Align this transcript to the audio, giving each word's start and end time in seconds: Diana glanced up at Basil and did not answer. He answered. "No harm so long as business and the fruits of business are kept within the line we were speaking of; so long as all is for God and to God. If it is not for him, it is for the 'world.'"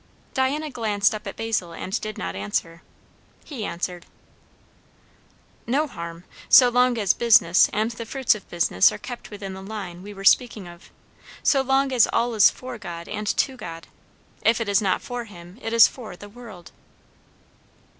Diana 0.33 0.71
glanced 0.71 1.13
up 1.13 1.27
at 1.27 1.35
Basil 1.35 1.73
and 1.73 2.01
did 2.01 2.17
not 2.17 2.35
answer. 2.35 2.81
He 3.45 3.63
answered. 3.63 4.07
"No 5.67 5.85
harm 5.85 6.23
so 6.49 6.69
long 6.69 6.97
as 6.97 7.13
business 7.13 7.69
and 7.71 7.91
the 7.91 8.07
fruits 8.07 8.33
of 8.33 8.49
business 8.49 8.91
are 8.91 8.97
kept 8.97 9.29
within 9.29 9.53
the 9.53 9.61
line 9.61 10.01
we 10.01 10.11
were 10.11 10.25
speaking 10.25 10.67
of; 10.67 10.89
so 11.43 11.61
long 11.61 11.91
as 11.91 12.07
all 12.11 12.33
is 12.33 12.49
for 12.49 12.79
God 12.79 13.07
and 13.07 13.27
to 13.27 13.55
God. 13.55 13.85
If 14.41 14.59
it 14.59 14.67
is 14.67 14.81
not 14.81 15.03
for 15.03 15.25
him, 15.25 15.59
it 15.61 15.71
is 15.71 15.87
for 15.87 16.15
the 16.15 16.27
'world.'" 16.29 16.71